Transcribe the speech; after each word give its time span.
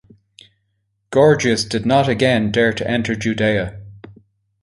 Gorgias 1.11 1.63
did 1.63 1.85
not 1.85 2.09
again 2.09 2.51
dare 2.51 2.73
to 2.73 2.87
enter 2.89 3.13
Judea. 3.15 3.83